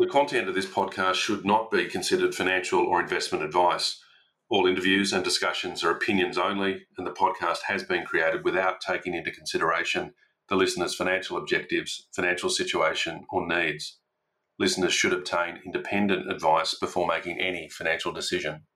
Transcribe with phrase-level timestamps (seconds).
[0.00, 4.00] The content of this podcast should not be considered financial or investment advice.
[4.48, 9.14] All interviews and discussions are opinions only, and the podcast has been created without taking
[9.14, 10.14] into consideration
[10.48, 13.98] the listener's financial objectives, financial situation, or needs.
[14.56, 18.66] Listeners should obtain independent advice before making any financial decision.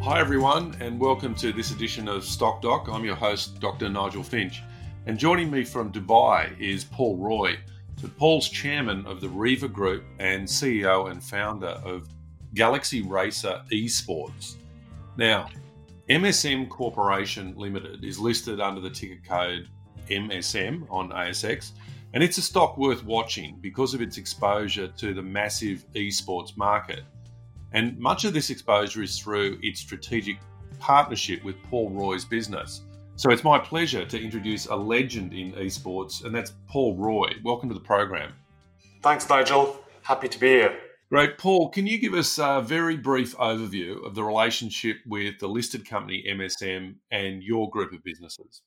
[0.00, 2.88] Hi, everyone, and welcome to this edition of Stock Doc.
[2.90, 3.90] I'm your host, Dr.
[3.90, 4.62] Nigel Finch.
[5.08, 7.56] And joining me from Dubai is Paul Roy.
[7.96, 12.06] So, Paul's chairman of the Riva Group and CEO and founder of
[12.52, 14.56] Galaxy Racer Esports.
[15.16, 15.48] Now,
[16.10, 19.70] MSM Corporation Limited is listed under the ticker code
[20.10, 21.70] MSM on ASX,
[22.12, 27.00] and it's a stock worth watching because of its exposure to the massive esports market.
[27.72, 30.36] And much of this exposure is through its strategic
[30.78, 32.82] partnership with Paul Roy's business.
[33.18, 37.32] So it's my pleasure to introduce a legend in esports, and that's Paul Roy.
[37.42, 38.32] Welcome to the program.
[39.02, 39.76] Thanks, Nigel.
[40.02, 40.78] Happy to be here.
[41.10, 41.36] Great.
[41.36, 45.84] Paul, can you give us a very brief overview of the relationship with the listed
[45.84, 48.62] company MSM and your group of businesses?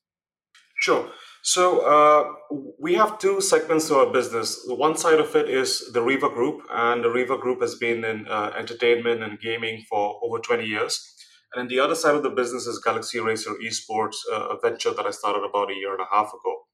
[0.76, 1.08] Sure.
[1.40, 4.66] So uh, we have two segments to our business.
[4.66, 8.04] The one side of it is the Riva Group, and the Riva Group has been
[8.04, 11.08] in uh, entertainment and gaming for over 20 years.
[11.52, 15.06] And then the other side of the business is Galaxy Racer Esports, a venture that
[15.06, 16.66] I started about a year and a half ago.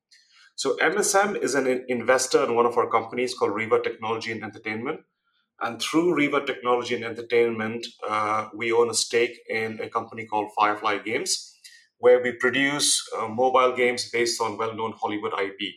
[0.54, 5.00] So MSM is an investor in one of our companies called Riva Technology and Entertainment.
[5.60, 10.50] And through Riva Technology and Entertainment, uh, we own a stake in a company called
[10.56, 11.58] Firefly Games
[11.98, 15.74] where we produce uh, mobile games based on well known Hollywood IP.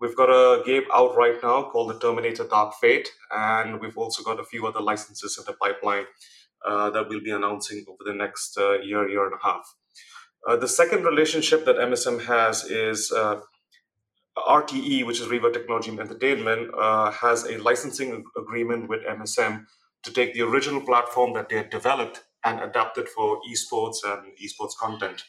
[0.00, 4.22] We've got a game out right now called The Terminator Dark Fate, and we've also
[4.22, 6.04] got a few other licenses in the pipeline
[6.64, 9.64] that we'll be announcing over the next uh, year, year and a half.
[10.46, 13.40] Uh, the second relationship that MSM has is uh,
[14.36, 19.64] RTE, which is Riva Technology and Entertainment, uh, has a licensing agreement with MSM
[20.02, 24.32] to take the original platform that they had developed and adapt it for esports and
[24.38, 25.24] esports content.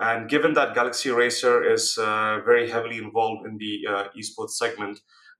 [0.00, 4.98] And given that Galaxy Racer is uh, very heavily involved in the uh, esports segment,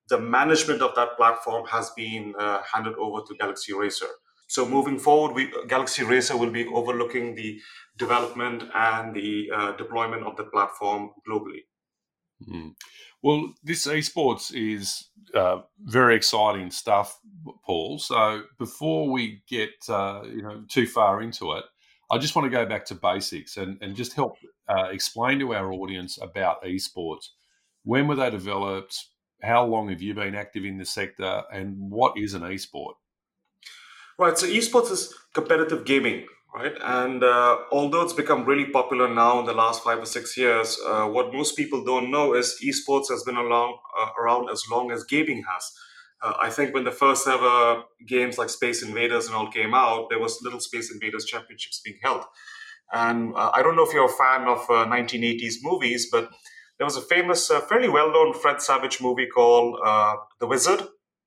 [0.08, 4.08] the management of that platform has been uh, handed over to Galaxy Racer.
[4.50, 7.60] So moving forward, we, Galaxy Racer will be overlooking the
[7.96, 11.60] development and the uh, deployment of the platform globally.
[12.48, 12.74] Mm.
[13.22, 17.16] Well, this esports is uh, very exciting stuff,
[17.64, 18.00] Paul.
[18.00, 21.64] So before we get uh, you know too far into it,
[22.10, 24.34] I just want to go back to basics and, and just help
[24.68, 27.26] uh, explain to our audience about esports.
[27.84, 28.98] When were they developed?
[29.44, 31.44] How long have you been active in the sector?
[31.52, 32.94] And what is an esport?
[34.20, 34.36] Right.
[34.36, 36.74] So esports is competitive gaming, right?
[36.82, 40.78] And uh, although it's become really popular now in the last five or six years,
[40.86, 44.90] uh, what most people don't know is esports has been along, uh, around as long
[44.92, 45.72] as gaming has.
[46.22, 50.10] Uh, I think when the first ever games like Space Invaders and all came out,
[50.10, 52.24] there was little Space Invaders championships being held.
[52.92, 56.28] And uh, I don't know if you're a fan of uh, 1980s movies, but
[56.76, 60.82] there was a famous, uh, fairly well-known Fred Savage movie called uh, The Wizard.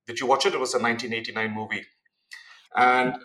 [0.06, 0.53] Did you watch it?
[0.53, 1.84] It was a 1989 movie.
[2.75, 3.16] And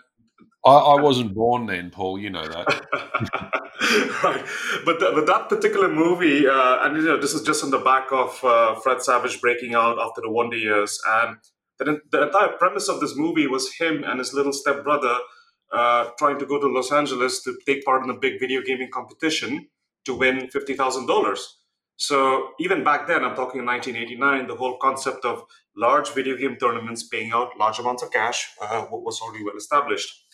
[0.65, 2.19] I, I wasn't born then, Paul.
[2.19, 2.67] You know that.
[4.23, 4.45] right,
[4.85, 7.79] but, the, but that particular movie, uh, and you know, this is just on the
[7.79, 8.35] back of
[8.83, 11.37] Fred Savage breaking out after the Wonder Years, and
[11.79, 15.17] the, the entire premise of this movie was him and his little stepbrother
[15.71, 18.89] uh, trying to go to Los Angeles to take part in a big video gaming
[18.91, 19.67] competition
[20.05, 21.39] to win $50,000.
[21.97, 25.43] So even back then, I'm talking 1989, the whole concept of
[25.75, 30.25] large video game tournaments paying out large amounts of cash uh, was already well established.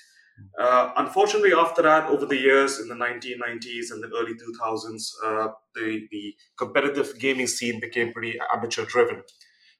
[0.59, 5.47] Uh, unfortunately, after that, over the years in the 1990s and the early 2000s, uh,
[5.75, 9.21] the, the competitive gaming scene became pretty amateur driven.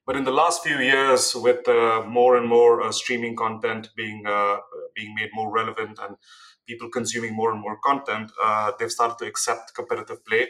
[0.05, 4.23] But in the last few years, with uh, more and more uh, streaming content being
[4.27, 4.57] uh,
[4.95, 6.15] being made more relevant and
[6.67, 8.31] people consuming more and more content,
[8.79, 10.47] they've started to accept competitive play.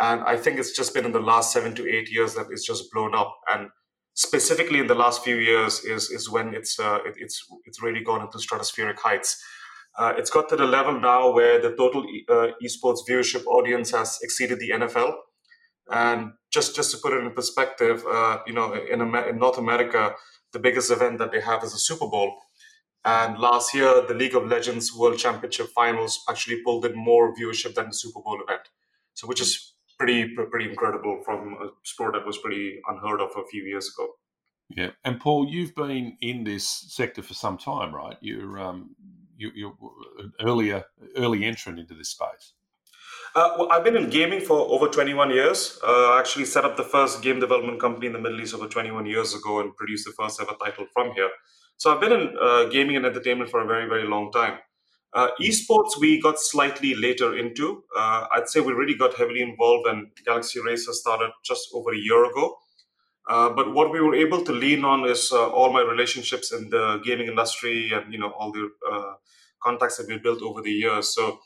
[0.00, 2.64] And I think it's just been in the last seven to eight years that it's
[2.64, 3.38] just blown up.
[3.48, 3.68] And
[4.18, 8.02] specifically in the last few years is is when it's uh, it, it's it's really
[8.02, 9.30] gone into stratospheric heights.
[9.98, 12.26] Uh, it's got to the level now where the total e-
[12.64, 15.12] esports viewership audience has exceeded the NFL
[15.90, 19.00] and just just to put it in perspective, uh, you know, in,
[19.30, 20.14] in North America,
[20.52, 22.34] the biggest event that they have is the Super Bowl.
[23.04, 27.74] And last year, the League of Legends World Championship Finals actually pulled in more viewership
[27.74, 28.62] than the Super Bowl event.
[29.14, 33.44] So, which is pretty pretty incredible from a sport that was pretty unheard of a
[33.50, 34.08] few years ago.
[34.70, 38.16] Yeah, and Paul, you've been in this sector for some time, right?
[38.20, 38.94] You're um,
[39.36, 40.84] you, are earlier
[41.16, 42.52] early entrant into this space.
[43.34, 45.78] Uh, well, I've been in gaming for over 21 years.
[45.86, 48.66] Uh, I actually set up the first game development company in the Middle East over
[48.66, 51.30] 21 years ago and produced the first ever title from here.
[51.76, 54.58] So I've been in uh, gaming and entertainment for a very, very long time.
[55.14, 57.82] Uh, esports, we got slightly later into.
[57.96, 61.98] Uh, I'd say we really got heavily involved when Galaxy Racer started just over a
[61.98, 62.58] year ago.
[63.28, 66.70] Uh, but what we were able to lean on is uh, all my relationships in
[66.70, 69.14] the gaming industry and you know all the uh,
[69.62, 71.14] contacts that we built over the years.
[71.14, 71.38] So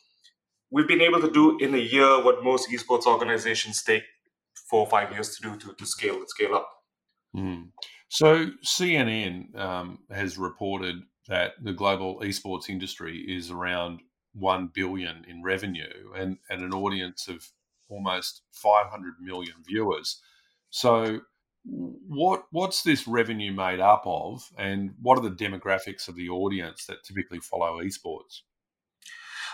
[0.70, 4.05] we've been able to do in a year what most esports organizations take
[4.70, 6.69] four or five years to do to, to scale and scale up.
[7.37, 7.70] Mm.
[8.09, 10.97] So CNN um, has reported
[11.28, 14.00] that the global esports industry is around
[14.34, 17.48] one billion in revenue and, and an audience of
[17.88, 20.20] almost 500 million viewers.
[20.70, 21.20] So
[21.64, 26.86] what what's this revenue made up of, and what are the demographics of the audience
[26.86, 28.40] that typically follow esports?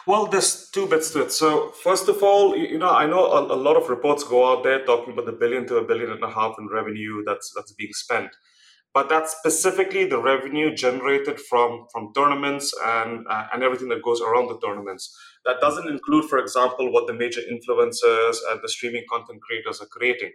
[0.06, 1.32] Well, there's two bits to it.
[1.32, 4.62] So, first of all, you know, I know a, a, lot of reports go out
[4.64, 7.72] there talking about the billion to a billion and a half in revenue that's that's
[7.72, 8.30] being spent,
[8.94, 14.20] but that's specifically the revenue generated from from tournaments and uh, and everything that goes
[14.20, 15.16] around the tournaments.
[15.44, 19.86] That doesn't include, for example, what the major influencers and the streaming content creators are
[19.86, 20.32] creating.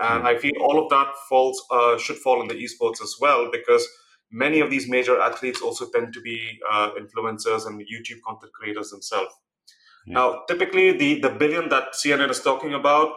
[0.00, 3.50] And I feel all of that falls uh, should fall in the esports as well
[3.52, 3.86] because
[4.30, 8.90] many of these major athletes also tend to be uh, influencers and YouTube content creators
[8.90, 9.34] themselves.
[10.06, 10.14] Yeah.
[10.14, 13.12] Now, typically, the the billion that CNN is talking about,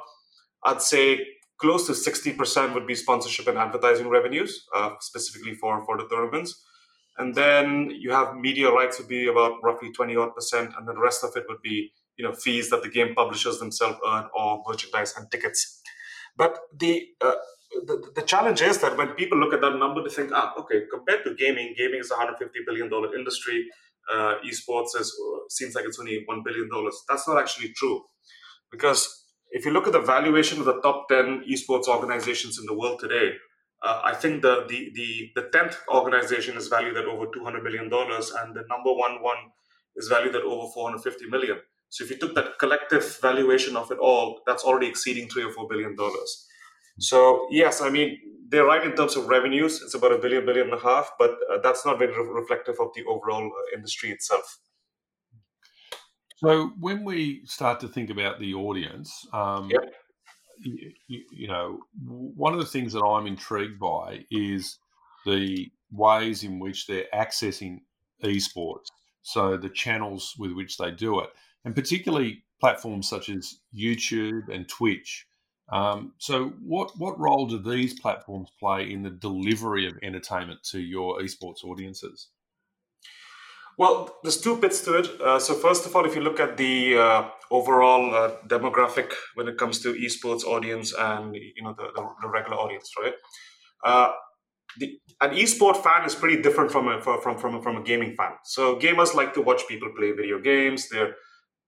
[0.66, 1.26] I'd say
[1.64, 6.08] close to sixty percent would be sponsorship and advertising revenues, uh, specifically for for the
[6.14, 6.52] tournaments.
[7.18, 10.96] And then you have media rights would be about roughly twenty odd percent, and then
[10.96, 11.78] the rest of it would be
[12.18, 15.82] you know fees that the game publishers themselves earn or merchandise and tickets.
[16.36, 17.36] But the, uh,
[17.90, 20.82] the the challenge is that when people look at that number, they think, ah, okay,
[20.92, 23.60] compared to gaming, gaming is a 150 billion dollar industry.
[24.14, 26.98] Uh, esports is uh, seems like it's only one billion dollars.
[27.10, 28.04] That's not actually true,
[28.72, 29.23] because
[29.54, 33.00] if you look at the valuation of the top 10 esports organizations in the world
[33.00, 33.34] today,
[33.82, 37.90] uh, I think the, the the the tenth organization is valued at over 200 million
[37.90, 39.42] dollars, and the number one one
[39.96, 41.60] is valued at over 450 million.
[41.90, 45.52] So if you took that collective valuation of it all, that's already exceeding three or
[45.52, 46.48] four billion dollars.
[47.00, 48.20] So yes, I mean
[48.50, 49.82] they're right in terms of revenues.
[49.82, 52.76] It's about a billion, billion and a half, but uh, that's not very re- reflective
[52.80, 54.60] of the overall uh, industry itself.
[56.44, 59.94] So when we start to think about the audience, um, yep.
[60.60, 60.92] you,
[61.32, 64.78] you know, one of the things that I'm intrigued by is
[65.26, 67.80] the ways in which they're accessing
[68.24, 68.88] esports.
[69.22, 71.30] So the channels with which they do it
[71.66, 75.26] and particularly platforms such as YouTube and Twitch.
[75.72, 80.80] Um, so, what what role do these platforms play in the delivery of entertainment to
[80.80, 82.28] your esports audiences?
[83.78, 85.22] Well, there's two bits to it.
[85.22, 89.48] Uh, so, first of all, if you look at the uh, overall uh, demographic when
[89.48, 93.14] it comes to esports audience and you know the, the, regular audience, right?
[93.84, 94.12] Uh,
[94.78, 98.34] the, an esport fan is pretty different from a from from from a gaming fan.
[98.44, 100.90] So, gamers like to watch people play video games.
[100.90, 101.16] They're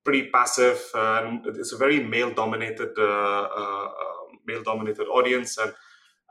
[0.04, 0.80] pretty passive.
[0.94, 3.90] and it's a very male dominated uh, uh,
[4.46, 5.74] male dominated audience, and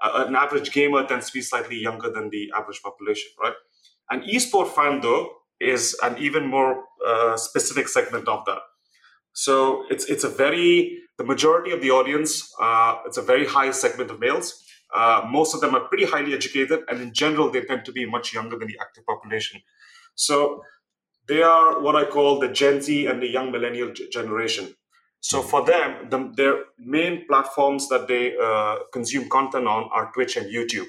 [0.03, 3.55] an average gamer tends to be slightly younger than the average population, right?
[4.11, 5.31] An esport fan, though,
[5.65, 6.85] is an even more
[7.37, 8.61] specific segment of that.
[9.33, 12.53] So it's it's a very the majority of the audience.
[12.61, 14.65] Uh, it's a very high segment of males.
[14.95, 18.07] Uh, most of them are pretty highly educated, and in general, they tend to be
[18.07, 19.61] much younger than the active population.
[20.15, 20.63] So
[21.27, 24.75] they are what I call the Gen Z and the young millennial g- generation.
[25.21, 30.37] So for them, the, their main platforms that they uh, consume content on are Twitch
[30.37, 30.87] and YouTube.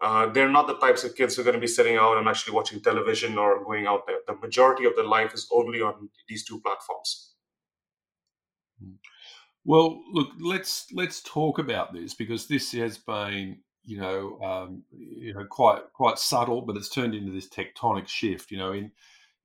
[0.00, 2.28] Uh, they're not the types of kids who are going to be sitting out and
[2.28, 4.18] actually watching television or going out there.
[4.26, 7.32] The majority of their life is only on these two platforms.
[9.64, 15.34] Well, look, let's let's talk about this because this has been, you know, um, you
[15.34, 18.52] know, quite quite subtle, but it's turned into this tectonic shift.
[18.52, 18.92] You know, in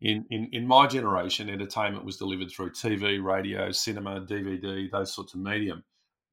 [0.01, 5.33] in, in, in my generation, entertainment was delivered through TV, radio, cinema, DVD, those sorts
[5.33, 5.83] of medium.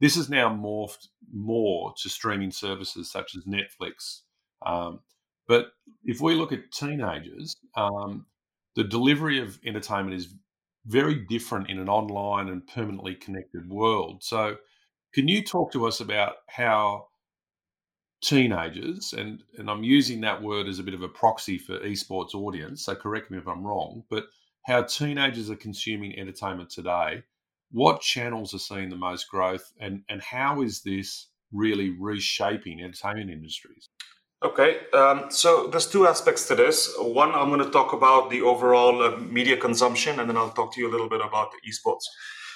[0.00, 4.23] This has now morphed more to streaming services such as Netflix.
[4.64, 5.00] Um,
[5.47, 5.73] but
[6.04, 8.26] if we look at teenagers, um,
[8.76, 10.35] the delivery of entertainment is
[10.87, 14.23] very different in an online and permanently connected world.
[14.23, 14.57] So,
[15.12, 17.09] can you talk to us about how
[18.23, 22.35] teenagers, and, and I'm using that word as a bit of a proxy for esports
[22.35, 24.26] audience, so correct me if I'm wrong, but
[24.66, 27.25] how teenagers are consuming entertainment today,
[27.71, 33.31] what channels are seeing the most growth, and, and how is this really reshaping entertainment
[33.31, 33.89] industries?
[34.43, 36.95] Okay, um, so there's two aspects to this.
[36.99, 40.73] One, I'm going to talk about the overall uh, media consumption, and then I'll talk
[40.75, 42.05] to you a little bit about the esports.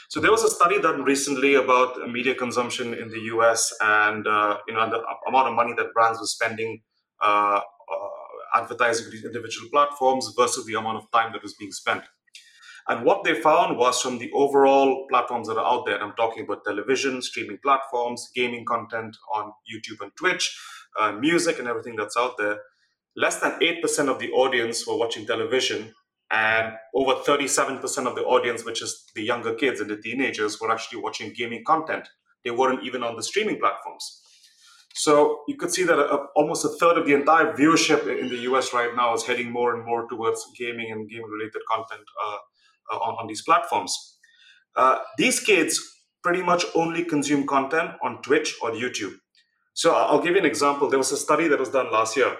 [0.08, 3.72] So there was a study done recently about media consumption in the U.S.
[3.82, 6.82] and uh, you know the amount of money that brands were spending
[7.22, 12.04] uh, uh, advertising these individual platforms versus the amount of time that was being spent.
[12.88, 16.44] And what they found was from the overall platforms that are out there, I'm talking
[16.44, 20.58] about television, streaming platforms, gaming content on YouTube and Twitch,
[21.00, 22.58] uh, music, and everything that's out there,
[23.16, 25.94] less than 8% of the audience were watching television
[26.30, 30.70] and over 37% of the audience which is the younger kids and the teenagers were
[30.70, 32.08] actually watching gaming content.
[32.44, 34.20] They weren't even on the streaming platforms.
[34.94, 38.36] So you could see that a, almost a third of the entire viewership in the
[38.36, 42.36] us right now is heading more and more towards gaming and game related content uh,
[42.36, 42.38] uh,
[42.92, 44.18] on, on, these platforms
[44.76, 45.80] uh, these kids
[46.22, 49.14] pretty much only consume content on twitch or youtube
[49.72, 52.36] so i'll give you an example there was a study that was done last year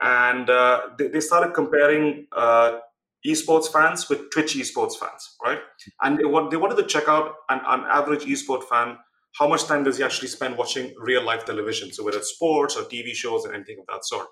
[0.00, 2.78] and uh, they, they, started comparing uh,
[3.26, 5.58] esports fans with Twitch esports fans, right?
[6.02, 8.96] And they, want, they wanted to check out an, an average esports fan.
[9.38, 11.92] How much time does he actually spend watching real life television?
[11.92, 14.26] So whether it's sports or TV shows or anything of that sort.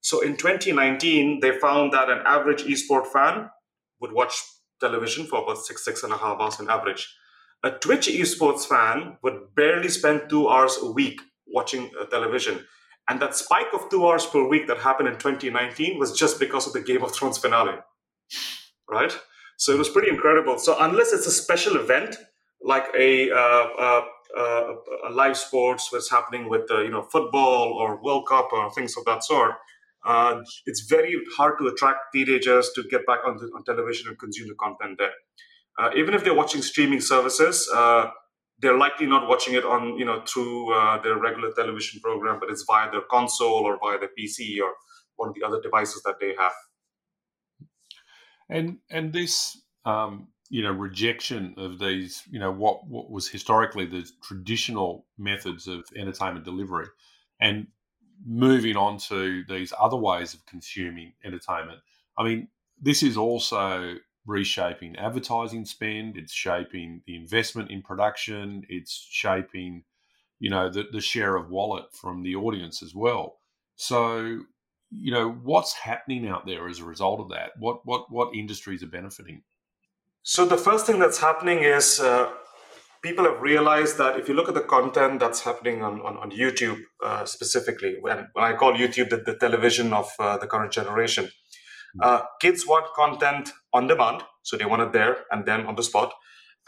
[0.00, 3.48] So in 2019, they found that an average esports fan
[4.00, 4.34] would watch
[4.80, 7.14] television for about six, six and a half hours on average.
[7.64, 12.64] A Twitch esports fan would barely spend two hours a week watching uh, television.
[13.08, 16.66] And that spike of two hours per week that happened in 2019 was just because
[16.66, 17.78] of the Game of Thrones finale
[18.88, 19.16] right?
[19.56, 20.58] So it was pretty incredible.
[20.58, 22.16] So unless it's a special event
[22.62, 24.04] like a, uh, uh,
[24.36, 24.74] uh,
[25.08, 29.04] a live sports was happening with you know football or World Cup or things of
[29.04, 29.54] that sort,
[30.06, 34.18] uh, it's very hard to attract teenagers to get back on, the, on television and
[34.18, 35.12] consume the content there.
[35.78, 38.06] Uh, even if they're watching streaming services, uh,
[38.60, 40.72] they're likely not watching it on you know through
[41.02, 44.72] their regular television program, but it's via their console or via their PC or
[45.16, 46.52] one of the other devices that they have.
[48.48, 53.86] And and this um, you know rejection of these you know what what was historically
[53.86, 56.86] the traditional methods of entertainment delivery,
[57.40, 57.66] and
[58.24, 61.80] moving on to these other ways of consuming entertainment.
[62.18, 62.48] I mean,
[62.80, 63.96] this is also
[64.26, 66.16] reshaping advertising spend.
[66.16, 68.64] It's shaping the investment in production.
[68.68, 69.84] It's shaping,
[70.38, 73.38] you know, the, the share of wallet from the audience as well.
[73.76, 74.40] So
[74.90, 78.82] you know what's happening out there as a result of that what what what industries
[78.82, 79.42] are benefiting
[80.22, 82.30] so the first thing that's happening is uh,
[83.06, 86.30] people have realized that if you look at the content that's happening on, on, on
[86.42, 90.72] youtube uh, specifically when, when i call youtube the, the television of uh, the current
[90.72, 91.24] generation
[91.94, 92.00] hmm.
[92.02, 95.86] uh, kids want content on demand so they want it there and then on the
[95.90, 96.12] spot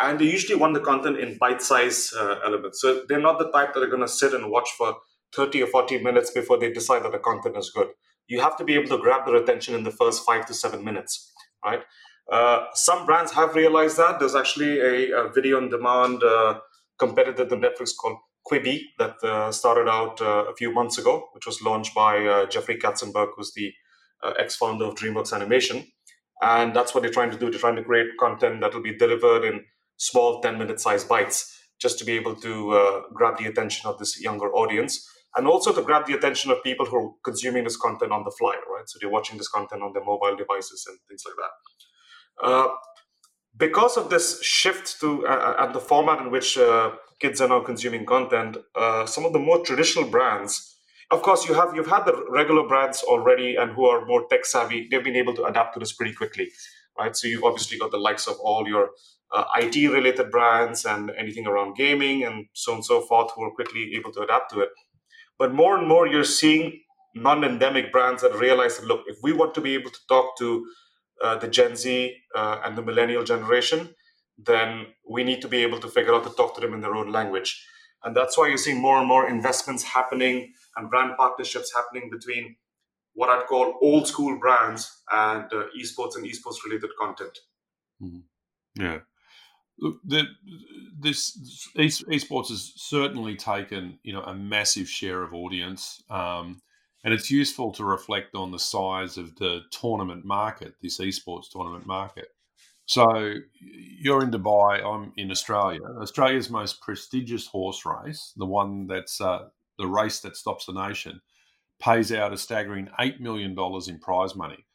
[0.01, 3.75] and they usually want the content in bite-sized uh, elements so they're not the type
[3.75, 4.97] that are going to sit and watch for
[5.35, 7.89] 30 or 40 minutes before they decide that the content is good
[8.29, 10.85] you have to be able to grab their attention in the first five to seven
[10.85, 11.33] minutes,
[11.65, 11.83] right?
[12.31, 14.19] Uh, some brands have realized that.
[14.19, 16.61] There's actually a, a video on demand uh,
[16.99, 18.19] competitor to Netflix called
[18.51, 22.47] Quibi that uh, started out uh, a few months ago, which was launched by uh,
[22.47, 23.73] Jeffrey Katzenberg, who's the
[24.39, 25.87] ex founder of DreamWorks Animation.
[26.43, 27.51] And that's what they're trying to do.
[27.51, 29.65] They're trying to create content that will be delivered in
[29.97, 34.21] small 10 minute size bites just to be able to grab the attention of this
[34.21, 38.13] younger audience and also to grab the attention of people who are consuming this content
[38.13, 38.89] on the fly, right?
[38.89, 41.88] So they're watching this content on their mobile devices and things like that.
[42.43, 42.69] Uh,
[43.57, 47.49] because of this shift to uh, uh, and the format in which uh, kids are
[47.49, 50.77] now consuming content, uh, some of the more traditional brands,
[51.11, 54.45] of course, you have you've had the regular brands already and who are more tech
[54.45, 54.89] savvy.
[54.91, 56.49] They've been able to adapt to this pretty quickly,
[56.99, 57.17] right?
[57.17, 58.91] So you've obviously got the likes of all your
[59.57, 63.51] IT related brands and anything around gaming and so on and so forth who are
[63.51, 64.71] quickly able to adapt to it.
[65.39, 66.81] But more and more, you're seeing
[67.15, 70.67] non-endemic brands that realize that look, if we want to be able to talk to
[71.23, 73.95] uh, the Gen Z uh, and the millennial generation,
[74.37, 76.95] then we need to be able to figure out to talk to them in their
[76.95, 77.65] own language.
[78.05, 82.57] And that's why you're seeing more and more investments happening and brand partnerships happening between
[83.15, 87.37] what I'd call old school brands and uh, esports and esports related content.
[88.01, 88.83] Mm-hmm.
[88.83, 88.99] Yeah.
[89.81, 90.25] Look, the,
[91.01, 91.37] this
[91.77, 96.61] esports has certainly taken you know a massive share of audience, um,
[97.09, 101.87] and it's useful to reflect on the size of the tournament market, this esports tournament
[101.87, 102.29] market.
[102.85, 103.33] So
[103.99, 105.81] you're in Dubai, I'm in Australia.
[106.03, 109.47] Australia's most prestigious horse race, the one that's uh,
[109.79, 111.23] the race that stops the nation,
[111.81, 114.67] pays out a staggering eight million dollars in prize money.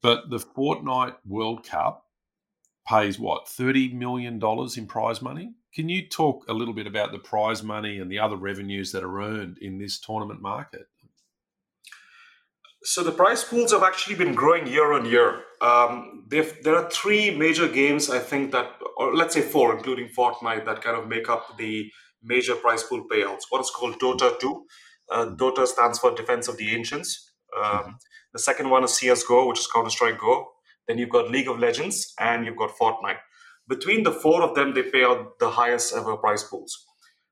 [0.00, 2.04] But the Fortnite World Cup
[2.86, 5.54] pays what thirty million dollars in prize money.
[5.74, 9.02] Can you talk a little bit about the prize money and the other revenues that
[9.02, 10.86] are earned in this tournament market?
[12.84, 15.42] So the prize pools have actually been growing year on year.
[15.60, 18.66] Um, there are three major games, I think that,
[18.98, 21.90] or let's say four, including Fortnite, that kind of make up the
[22.22, 23.44] major prize pool payouts.
[23.48, 24.66] One is called Dota 2.
[25.10, 27.32] Uh, Dota stands for Defense of the Ancients.
[27.62, 27.98] Um.
[28.34, 30.48] The second one is CSGO, which is Counter Strike Go.
[30.88, 33.20] Then you've got League of Legends and you've got Fortnite.
[33.68, 36.84] Between the four of them, they pay out the highest ever prize pools.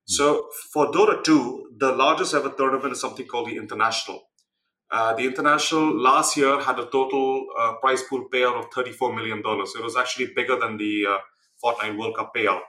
[0.06, 4.22] So for Dota 2, the largest ever tournament is something called the International.
[4.92, 9.42] Uh, the international last year had a total uh, prize pool payout of $34 million.
[9.42, 11.18] So it was actually bigger than the uh,
[11.64, 12.60] Fortnite World Cup payout.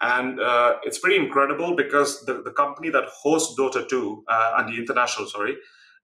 [0.00, 4.68] And uh, it's pretty incredible because the, the company that hosts Dota 2 uh, and
[4.72, 5.56] the international, sorry,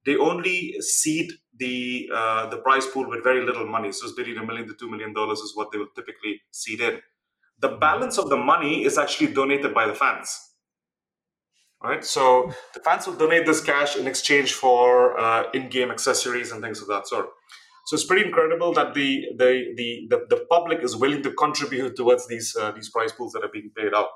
[0.05, 2.09] they only seed the
[2.51, 3.91] the prize pool with very little money.
[3.93, 6.81] So it's between a million to two million dollars is what they will typically seed
[6.81, 7.01] in.
[7.61, 10.54] The balance of the money is actually donated by the fans
[11.85, 12.05] right?
[12.05, 16.81] So the fans will donate this cash in exchange for uh, in-game accessories and things
[16.81, 17.27] of that sort.
[17.87, 21.97] So it's pretty incredible that the the the the, the public is willing to contribute
[21.97, 24.09] towards these uh, these prize pools that are being paid out.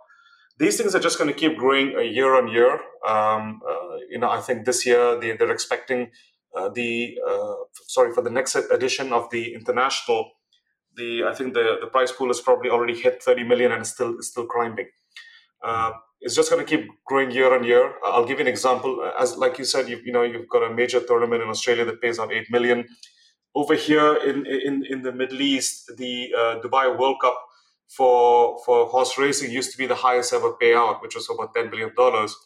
[0.59, 2.73] These things are just going to keep growing uh, year on year.
[3.07, 6.11] Um, uh, you know, I think this year they, they're expecting
[6.57, 7.55] uh, the uh,
[7.87, 10.33] sorry for the next edition of the international.
[10.97, 13.91] The I think the the prize pool has probably already hit 30 million and is
[13.91, 14.89] still is still climbing.
[15.63, 17.95] Uh, it's just going to keep growing year on year.
[18.05, 19.11] I'll give you an example.
[19.19, 22.01] As like you said, you you know you've got a major tournament in Australia that
[22.01, 22.87] pays out eight million.
[23.55, 27.39] Over here in in in the Middle East, the uh, Dubai World Cup
[27.89, 31.71] for for horse racing used to be the highest ever payout, which was about ten
[31.71, 32.37] billion dollars.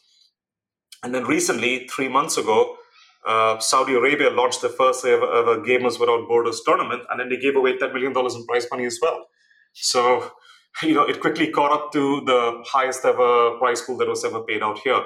[1.03, 2.77] And then recently, three months ago,
[3.25, 7.37] uh, Saudi Arabia launched the first ever, ever Gamers Without Borders tournament, and then they
[7.37, 9.27] gave away ten million dollars in prize money as well.
[9.73, 10.31] So
[10.83, 14.41] you know, it quickly caught up to the highest ever prize pool that was ever
[14.41, 15.03] paid out here.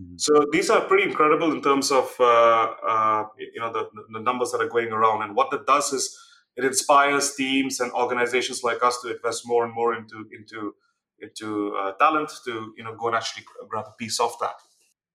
[0.00, 0.16] Mm-hmm.
[0.16, 4.52] So these are pretty incredible in terms of uh, uh, you know the, the numbers
[4.52, 6.16] that are going around, and what that does is
[6.56, 10.74] it inspires teams and organizations like us to invest more and more into into
[11.20, 14.56] into uh, talent to you know go and actually grab a piece of that.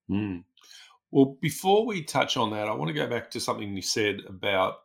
[0.09, 0.43] Mm.
[1.11, 4.21] Well, before we touch on that, I want to go back to something you said
[4.27, 4.79] about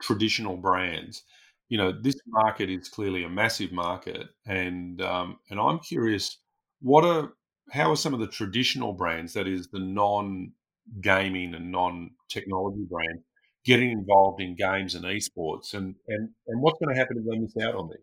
[0.00, 1.22] traditional brands
[1.68, 6.38] you know, this market is clearly a massive market, and um, and I'm curious,
[6.80, 7.32] what are
[7.72, 13.22] how are some of the traditional brands, that is, the non-gaming and non-technology brands,
[13.64, 17.38] getting involved in games and esports, and and and what's going to happen if they
[17.38, 18.02] miss out on this?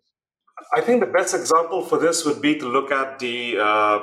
[0.76, 3.99] I think the best example for this would be to look at the uh,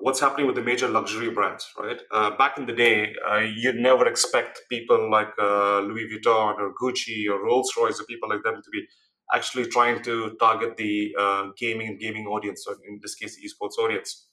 [0.00, 2.00] what's happening with the major luxury brands, right?
[2.10, 6.72] Uh, back in the day, uh, you'd never expect people like uh, Louis Vuitton or
[6.80, 8.86] Gucci or Rolls Royce or people like them to be
[9.32, 13.42] actually trying to target the uh, gaming and gaming audience, or in this case, the
[13.46, 14.26] esports audience.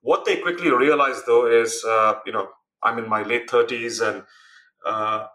[0.00, 2.48] What they quickly realized, though, is uh, you know
[2.82, 4.22] I'm in my late 30s, and
[4.86, 5.26] uh,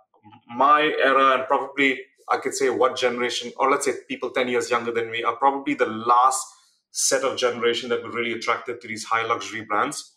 [0.55, 4.71] my era, and probably I could say what generation, or let's say people 10 years
[4.71, 6.45] younger than me, are probably the last
[6.93, 10.15] set of generation that were really attracted to these high luxury brands.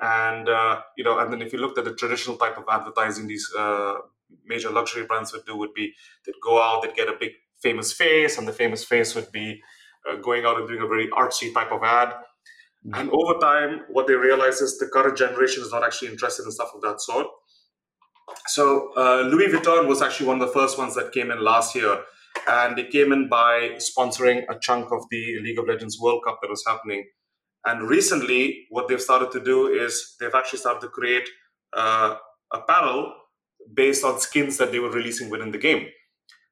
[0.00, 3.26] And uh, you know, and then if you looked at the traditional type of advertising
[3.26, 3.94] these uh,
[4.44, 5.94] major luxury brands would do, would be
[6.26, 9.60] they'd go out, they'd get a big famous face, and the famous face would be
[10.08, 12.08] uh, going out and doing a very artsy type of ad.
[12.08, 12.94] Mm-hmm.
[12.94, 16.52] And over time, what they realize is the current generation is not actually interested in
[16.52, 17.26] stuff of that sort.
[18.46, 21.74] So uh, Louis Vuitton was actually one of the first ones that came in last
[21.74, 22.02] year
[22.48, 26.38] and they came in by sponsoring a chunk of the League of Legends World Cup
[26.40, 27.06] that was happening.
[27.66, 31.28] And recently, what they've started to do is they've actually started to create
[31.76, 32.16] uh,
[32.52, 33.12] apparel
[33.74, 35.88] based on skins that they were releasing within the game.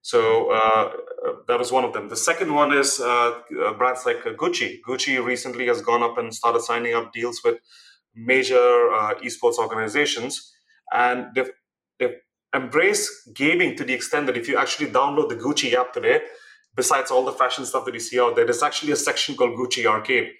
[0.02, 0.92] So uh,
[1.48, 2.08] that was one of them.
[2.08, 4.80] The second one is uh, uh brands like Gucci.
[4.86, 7.56] Gucci recently has gone up and started signing up deals with
[8.14, 10.52] major uh, esports organizations,
[10.92, 11.50] and they've,
[11.98, 12.18] they've
[12.56, 16.20] embrace gaming to the extent that if you actually download the Gucci app today,
[16.74, 19.56] besides all the fashion stuff that you see out there, there's actually a section called
[19.56, 20.30] Gucci Arcade.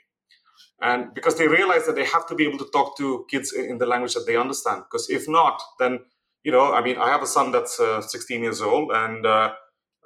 [0.81, 3.79] And because they realize that they have to be able to talk to kids in
[3.79, 4.83] the language that they understand.
[4.85, 6.01] Because if not, then,
[6.45, 9.53] you know, I mean, I have a son that's uh, 16 years old, and uh,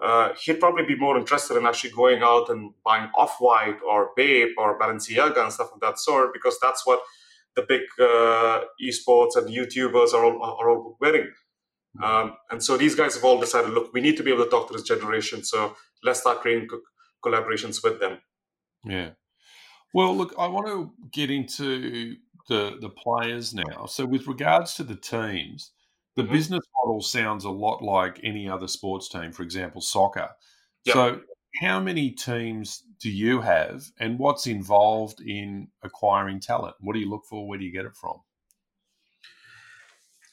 [0.01, 4.11] uh, he'd probably be more interested in actually going out and buying Off White or
[4.17, 7.01] Bape or Balenciaga and stuff of that sort, because that's what
[7.57, 11.31] the big uh, esports and YouTubers are all, are all wearing.
[12.03, 14.51] Um, and so these guys have all decided, look, we need to be able to
[14.51, 15.43] talk to this generation.
[15.43, 16.81] So let's start creating co-
[17.25, 18.19] collaborations with them.
[18.85, 19.11] Yeah.
[19.93, 22.17] Well, look, I want to get into
[22.49, 23.87] the the players now.
[23.87, 25.73] So with regards to the teams,
[26.17, 26.33] the mm-hmm.
[26.33, 30.31] business model sounds a lot like any other sports team, for example, soccer.
[30.85, 30.95] Yep.
[30.95, 31.21] So
[31.61, 36.77] how many teams do you have and what's involved in acquiring talent?
[36.81, 37.49] What do you look for?
[37.49, 38.21] Where do you get it from?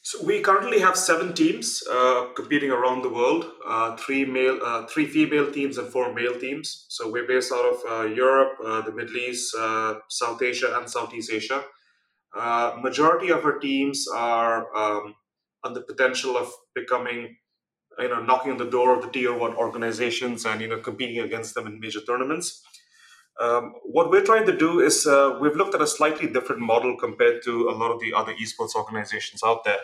[0.09, 3.51] So we currently have seven teams uh, competing around the world.
[3.67, 6.85] Uh, three male, uh, three female teams, and four male teams.
[6.87, 10.89] So we're based out of uh, Europe, uh, the Middle East, uh, South Asia, and
[10.89, 11.61] Southeast Asia.
[12.81, 15.13] majority of our teams are um,
[15.65, 17.35] on the potential of becoming,
[17.99, 21.19] you know, knocking on the door of the tier one organizations and you know competing
[21.19, 22.63] against them in major tournaments.
[23.39, 26.97] Um, what we're trying to do is uh, we've looked at a slightly different model
[26.97, 29.79] compared to a lot of the other esports organizations out there.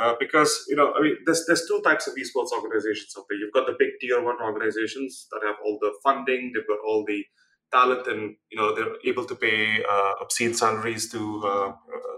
[0.00, 3.38] Uh, because you know, I mean, there's there's two types of esports organizations out there.
[3.38, 7.04] You've got the big tier one organizations that have all the funding, they've got all
[7.06, 7.24] the
[7.72, 11.72] talent, and you know they're able to pay uh, obscene salaries to uh,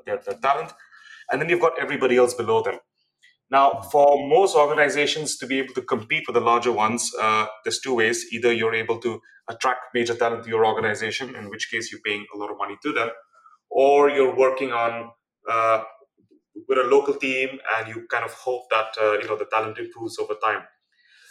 [0.06, 0.72] their, their talent.
[1.32, 2.78] And then you've got everybody else below them.
[3.50, 7.80] Now, for most organizations to be able to compete with the larger ones, uh, there's
[7.80, 8.26] two ways.
[8.32, 12.26] Either you're able to attract major talent to your organization, in which case you're paying
[12.34, 13.10] a lot of money to them,
[13.70, 15.10] or you're working on
[15.48, 15.82] uh,
[16.68, 19.78] with a local team and you kind of hope that uh, you know the talent
[19.78, 20.62] improves over time.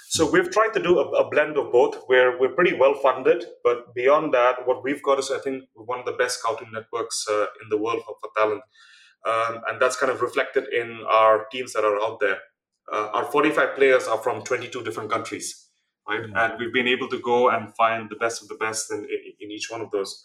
[0.10, 3.46] So we've tried to do a, a, blend of both, where we're pretty well funded,
[3.64, 7.26] but beyond that, what we've got is I think one of the best scouting networks
[7.28, 8.62] uh, in the world for, for talent,
[9.26, 12.38] um, and that's kind of reflected in our teams that are out there.
[12.92, 15.64] Uh, our 45 players are from 22 different countries
[16.08, 16.22] right?
[16.22, 16.36] Mm-hmm.
[16.36, 19.34] And we've been able to go and find the best of the best in, in,
[19.40, 20.24] in each one of those.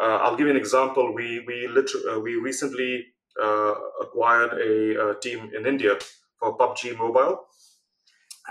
[0.00, 1.14] Uh, I'll give you an example.
[1.14, 3.06] We we literally uh, we recently
[3.42, 5.96] uh, acquired a, a, team in India
[6.38, 7.46] for PUBG Mobile,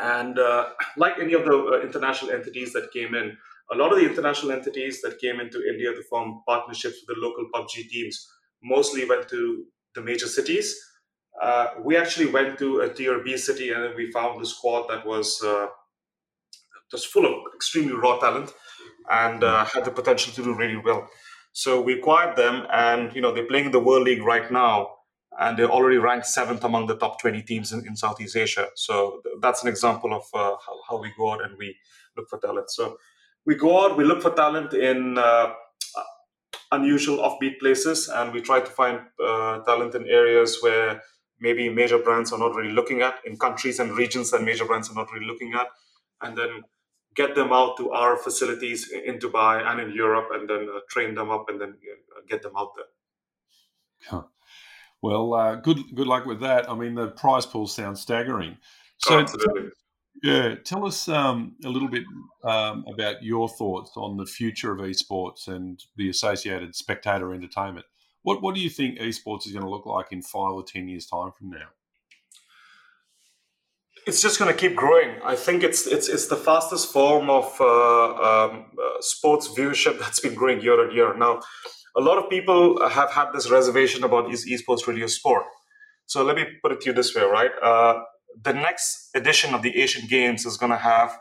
[0.01, 3.37] and uh, like any of the uh, international entities that came in,
[3.71, 7.21] a lot of the international entities that came into India to form partnerships with the
[7.21, 8.27] local PUBG teams
[8.63, 10.79] mostly went to the major cities.
[11.41, 15.05] Uh, we actually went to a tier B city and we found the squad that
[15.05, 15.41] was
[16.91, 18.53] just full of extremely raw talent
[19.09, 21.07] and uh, had the potential to do really well.
[21.51, 24.89] So we acquired them, and you know they're playing in the World League right now,
[25.39, 28.67] and they're already ranked seventh among the top 20 teams in, in Southeast Asia.
[28.75, 31.77] So that's an example of uh, how, how, we go out and we
[32.17, 32.69] look for talent.
[32.71, 32.97] So
[33.45, 35.53] we go out, we look for talent in uh,
[36.71, 41.01] unusual, offbeat places, and we try to find uh, talent in areas where
[41.39, 44.89] maybe major brands are not really looking at, in countries and regions that major brands
[44.89, 45.67] are not really looking at,
[46.21, 46.63] and then
[47.15, 51.15] get them out to our facilities in Dubai and in Europe, and then uh, train
[51.15, 52.85] them up and then uh, get them out there.
[54.09, 54.23] Huh.
[55.01, 56.69] Well, uh, good good luck with that.
[56.69, 58.57] I mean, the prize pool sounds staggering.
[58.97, 59.69] So, oh,
[60.23, 62.03] yeah, tell us um, a little bit
[62.43, 67.85] um, about your thoughts on the future of esports and the associated spectator entertainment.
[68.23, 70.87] What what do you think esports is going to look like in five or ten
[70.87, 71.67] years' time from now?
[74.05, 75.15] it's just going to keep growing.
[75.23, 80.19] I think it's it's it's the fastest form of uh, um, uh, sports viewership that's
[80.19, 81.15] been growing year on year.
[81.17, 81.41] Now,
[81.97, 85.43] a lot of people have had this reservation about is esports really a sport?
[86.05, 87.51] So let me put it to you this way, right?
[87.61, 88.03] Uh,
[88.43, 91.17] the next edition of the Asian Games is going to have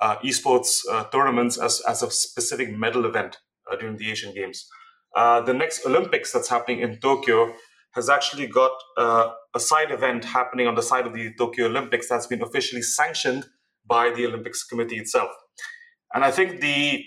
[0.00, 3.38] uh, esports uh, tournaments as as a specific medal event
[3.70, 4.68] uh, during the Asian Games.
[5.14, 7.54] the next Olympics that's happening in Tokyo
[7.96, 12.08] has actually got uh, a side event happening on the side of the Tokyo Olympics
[12.08, 13.46] that's been officially sanctioned
[13.86, 15.30] by the Olympics Committee itself.
[16.12, 17.02] And I think the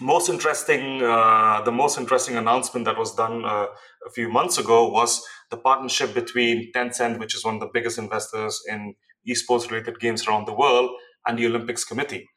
[0.00, 3.66] most interesting, uh, the most interesting announcement that was done uh,
[4.06, 7.98] a few months ago was the partnership between Tencent, which is one of the biggest
[7.98, 8.94] investors in
[9.28, 10.90] esports-related games around the world,
[11.26, 12.28] and the Olympics Committee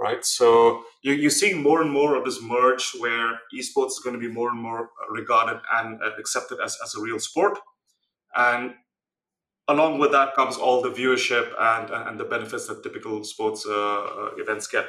[0.00, 0.24] right?
[0.24, 4.28] So you're, you're seeing more and more of this merge where esports is going to
[4.28, 7.58] be more and more regarded and accepted as, as a real sport.
[8.34, 8.74] And
[9.68, 13.72] along with that comes all the viewership and, and the benefits that typical sports uh,
[13.72, 14.86] uh, events get.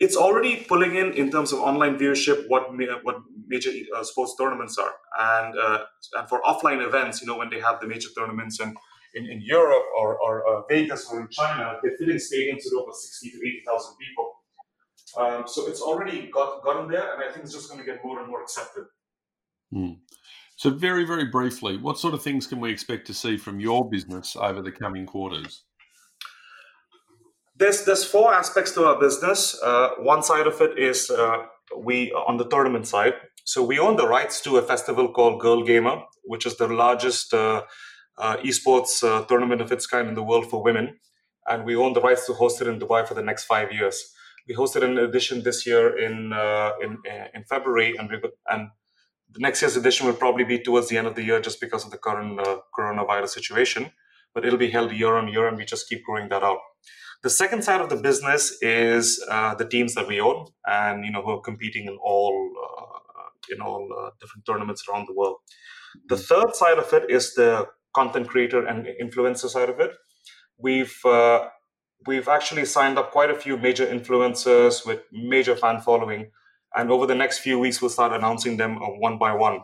[0.00, 2.68] It's already pulling in, in terms of online viewership, what
[3.02, 5.78] what major uh, sports tournaments are, and uh,
[6.18, 8.76] and for offline events, you know, when they have the major tournaments and
[9.14, 12.92] in, in Europe or, or uh, Vegas or in China, they're filling stadiums with over
[12.92, 14.32] 60 to 80,000 people.
[15.16, 18.04] Um, so it's already got gotten there, and I think it's just going to get
[18.04, 18.84] more and more accepted.
[19.72, 19.98] Mm.
[20.56, 23.88] So, very, very briefly, what sort of things can we expect to see from your
[23.88, 25.64] business over the coming quarters?
[27.56, 29.56] There's there's four aspects to our business.
[29.62, 31.44] Uh, one side of it is uh,
[31.76, 33.14] we on the tournament side.
[33.44, 37.32] So we own the rights to a festival called Girl Gamer, which is the largest
[37.32, 37.62] uh,
[38.18, 40.98] uh esports uh, tournament of its kind in the world for women,
[41.46, 43.96] and we own the rights to host it in Dubai for the next five years.
[44.48, 46.98] We hosted an edition this year in uh, in
[47.34, 48.16] in February, and we
[48.48, 48.70] and
[49.30, 51.84] the next year's edition will probably be towards the end of the year, just because
[51.84, 52.40] of the current
[52.76, 53.92] coronavirus situation.
[54.34, 56.58] But it'll be held year on year, and we just keep growing that out.
[57.24, 61.10] The second side of the business is uh, the teams that we own, and you
[61.10, 62.34] know who are competing in all
[62.64, 65.36] uh, in all uh, different tournaments around the world.
[66.10, 69.92] The third side of it is the content creator and influencer side of it.
[70.58, 71.48] We've uh,
[72.06, 76.30] we've actually signed up quite a few major influencers with major fan following,
[76.76, 79.60] and over the next few weeks we'll start announcing them uh, one by one.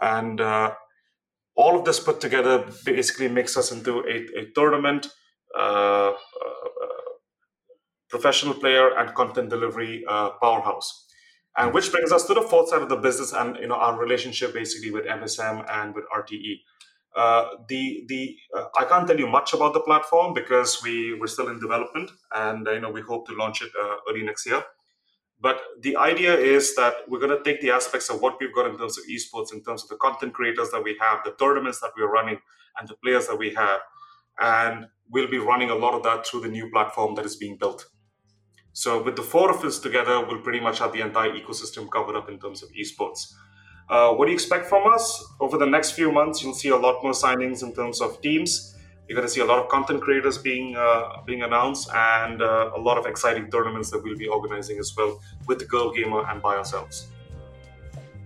[0.00, 0.72] And uh,
[1.56, 5.08] all of this put together basically makes us into a, a tournament,
[8.10, 11.06] professional player, and content delivery uh, powerhouse.
[11.56, 13.98] And which brings us to the fourth side of the business and you know our
[13.98, 16.60] relationship basically with MSM and with RTE.
[17.16, 21.26] Uh, the the uh, I can't tell you much about the platform because we we're
[21.26, 24.62] still in development and you know we hope to launch it uh, early next year.
[25.40, 28.66] But the idea is that we're going to take the aspects of what we've got
[28.66, 31.80] in terms of esports, in terms of the content creators that we have, the tournaments
[31.80, 32.38] that we're running,
[32.78, 33.80] and the players that we have,
[34.38, 37.56] and we'll be running a lot of that through the new platform that is being
[37.56, 37.86] built.
[38.72, 42.16] So with the four of us together, we'll pretty much have the entire ecosystem covered
[42.16, 43.32] up in terms of esports.
[43.88, 46.42] Uh, what do you expect from us over the next few months?
[46.42, 48.76] You'll see a lot more signings in terms of teams.
[49.08, 52.70] You're going to see a lot of content creators being uh, being announced, and uh,
[52.76, 56.30] a lot of exciting tournaments that we'll be organizing as well with the Girl Gamer
[56.30, 57.08] and by ourselves.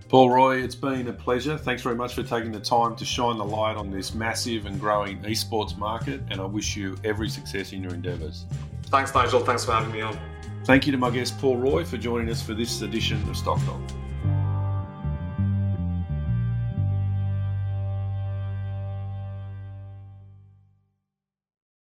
[0.07, 1.57] Paul Roy, it's been a pleasure.
[1.57, 4.79] Thanks very much for taking the time to shine the light on this massive and
[4.79, 8.45] growing esports market, and I wish you every success in your endeavours.
[8.85, 9.39] Thanks, Nigel.
[9.39, 10.17] Thanks for having me on.
[10.63, 13.59] Thank you to my guest Paul Roy for joining us for this edition of Stock
[13.65, 13.81] Doc.